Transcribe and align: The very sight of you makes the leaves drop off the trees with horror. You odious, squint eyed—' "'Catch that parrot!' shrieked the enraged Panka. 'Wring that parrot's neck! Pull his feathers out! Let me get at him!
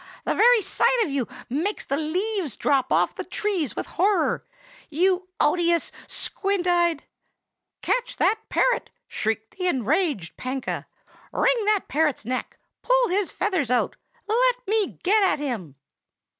The 0.25 0.33
very 0.33 0.63
sight 0.63 0.99
of 1.03 1.11
you 1.11 1.27
makes 1.47 1.85
the 1.85 1.95
leaves 1.95 2.57
drop 2.57 2.91
off 2.91 3.13
the 3.13 3.23
trees 3.23 3.75
with 3.75 3.85
horror. 3.85 4.43
You 4.89 5.27
odious, 5.39 5.91
squint 6.07 6.65
eyed—' 6.65 7.03
"'Catch 7.83 8.17
that 8.17 8.39
parrot!' 8.49 8.89
shrieked 9.07 9.59
the 9.59 9.67
enraged 9.67 10.35
Panka. 10.37 10.87
'Wring 11.31 11.65
that 11.65 11.87
parrot's 11.87 12.25
neck! 12.25 12.57
Pull 12.81 13.09
his 13.09 13.31
feathers 13.31 13.69
out! 13.69 13.95
Let 14.27 14.67
me 14.67 14.97
get 15.03 15.21
at 15.21 15.37
him! 15.37 15.75